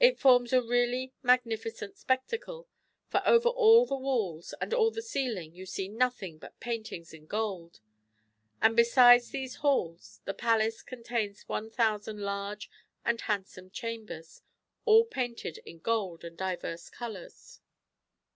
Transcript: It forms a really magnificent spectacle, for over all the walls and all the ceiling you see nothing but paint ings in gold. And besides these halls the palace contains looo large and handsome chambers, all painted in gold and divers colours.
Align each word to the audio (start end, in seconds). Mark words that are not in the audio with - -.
It 0.00 0.18
forms 0.18 0.52
a 0.52 0.60
really 0.60 1.12
magnificent 1.22 1.96
spectacle, 1.96 2.66
for 3.06 3.22
over 3.24 3.48
all 3.48 3.86
the 3.86 3.94
walls 3.94 4.52
and 4.60 4.74
all 4.74 4.90
the 4.90 5.00
ceiling 5.00 5.54
you 5.54 5.64
see 5.64 5.86
nothing 5.86 6.38
but 6.38 6.58
paint 6.58 6.90
ings 6.90 7.14
in 7.14 7.26
gold. 7.26 7.78
And 8.60 8.74
besides 8.74 9.30
these 9.30 9.58
halls 9.62 10.22
the 10.24 10.34
palace 10.34 10.82
contains 10.82 11.44
looo 11.48 11.70
large 12.20 12.68
and 13.04 13.20
handsome 13.20 13.70
chambers, 13.70 14.42
all 14.86 15.04
painted 15.04 15.58
in 15.58 15.78
gold 15.78 16.24
and 16.24 16.36
divers 16.36 16.90
colours. 16.90 17.60